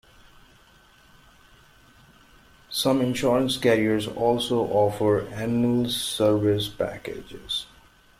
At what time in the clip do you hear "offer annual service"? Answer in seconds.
4.69-6.67